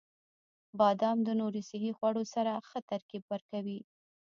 •بادام 0.79 1.17
د 1.27 1.29
نورو 1.39 1.59
صحي 1.69 1.91
خوړو 1.97 2.23
سره 2.33 2.51
ښه 2.67 2.79
ترکیب 2.91 3.23
ورکوي. 3.33 3.79